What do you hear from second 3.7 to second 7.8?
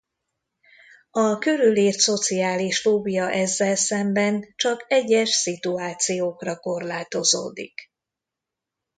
szemben csak egyes szituációkra korlátozódik.